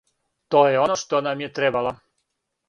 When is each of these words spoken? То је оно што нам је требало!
То 0.55 0.61
је 0.69 0.79
оно 0.83 0.95
што 1.01 1.19
нам 1.27 1.45
је 1.45 1.51
требало! 1.61 1.93